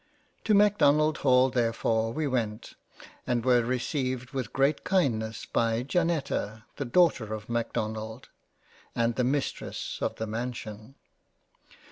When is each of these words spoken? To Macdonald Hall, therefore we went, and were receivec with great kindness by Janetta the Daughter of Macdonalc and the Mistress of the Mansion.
To 0.45 0.55
Macdonald 0.55 1.19
Hall, 1.19 1.51
therefore 1.51 2.11
we 2.11 2.25
went, 2.25 2.73
and 3.27 3.45
were 3.45 3.61
receivec 3.61 4.33
with 4.33 4.51
great 4.51 4.83
kindness 4.83 5.45
by 5.45 5.83
Janetta 5.83 6.65
the 6.77 6.85
Daughter 6.85 7.35
of 7.35 7.47
Macdonalc 7.47 8.27
and 8.95 9.13
the 9.13 9.23
Mistress 9.23 9.99
of 10.01 10.15
the 10.15 10.25
Mansion. 10.25 10.95